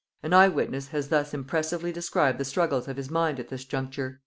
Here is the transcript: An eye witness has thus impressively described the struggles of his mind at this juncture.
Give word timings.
An 0.23 0.33
eye 0.33 0.47
witness 0.47 0.87
has 0.87 1.09
thus 1.09 1.31
impressively 1.31 1.91
described 1.91 2.39
the 2.39 2.43
struggles 2.43 2.87
of 2.87 2.97
his 2.97 3.11
mind 3.11 3.39
at 3.39 3.49
this 3.49 3.65
juncture. 3.65 4.19